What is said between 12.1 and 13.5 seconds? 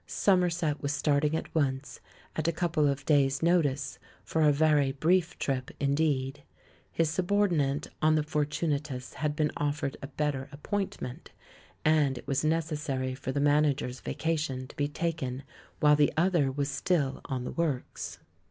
it was necessary for the